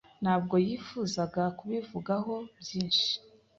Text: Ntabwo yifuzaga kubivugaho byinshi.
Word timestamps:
Ntabwo 0.23 0.55
yifuzaga 0.65 1.43
kubivugaho 1.57 2.33
byinshi. 2.59 3.09